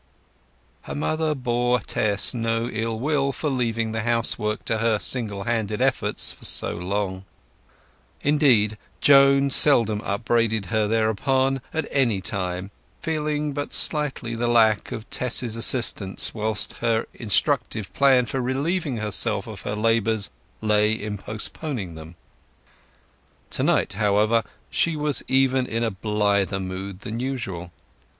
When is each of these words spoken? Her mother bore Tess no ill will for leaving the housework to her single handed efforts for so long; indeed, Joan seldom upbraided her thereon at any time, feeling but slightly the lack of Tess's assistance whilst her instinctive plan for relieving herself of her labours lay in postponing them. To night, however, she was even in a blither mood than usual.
Her 0.85 0.95
mother 0.95 1.35
bore 1.35 1.79
Tess 1.79 2.33
no 2.33 2.67
ill 2.67 2.99
will 2.99 3.31
for 3.31 3.51
leaving 3.51 3.91
the 3.91 4.01
housework 4.01 4.65
to 4.65 4.79
her 4.79 4.97
single 4.97 5.43
handed 5.43 5.79
efforts 5.79 6.31
for 6.31 6.43
so 6.43 6.71
long; 6.73 7.23
indeed, 8.23 8.79
Joan 8.99 9.51
seldom 9.51 10.01
upbraided 10.01 10.65
her 10.73 10.87
thereon 10.87 11.61
at 11.71 11.87
any 11.91 12.19
time, 12.19 12.71
feeling 12.99 13.51
but 13.53 13.75
slightly 13.75 14.33
the 14.33 14.47
lack 14.47 14.91
of 14.91 15.07
Tess's 15.11 15.55
assistance 15.55 16.33
whilst 16.33 16.77
her 16.77 17.05
instinctive 17.13 17.93
plan 17.93 18.25
for 18.25 18.41
relieving 18.41 18.97
herself 18.97 19.45
of 19.45 19.61
her 19.61 19.75
labours 19.75 20.31
lay 20.61 20.93
in 20.93 21.19
postponing 21.19 21.93
them. 21.93 22.15
To 23.51 23.61
night, 23.61 23.93
however, 23.93 24.43
she 24.71 24.95
was 24.95 25.21
even 25.27 25.67
in 25.67 25.83
a 25.83 25.91
blither 25.91 26.59
mood 26.59 27.01
than 27.01 27.19
usual. 27.19 27.71